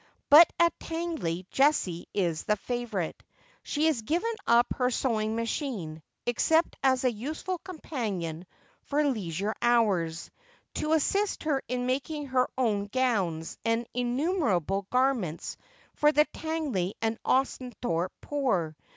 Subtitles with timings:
[0.31, 3.21] But at Tangley Jessie is the favourite.
[3.61, 8.47] She has given up her sewing machine, except as a useful companion
[8.81, 10.31] for leisuie hours,
[10.73, 15.55] to assist her in making her own gowns, and innumerable garments
[15.93, 18.75] for the Tangley and Austhorpe poor.